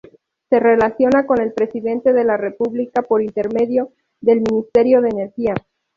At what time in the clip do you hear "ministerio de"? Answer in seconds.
4.41-5.09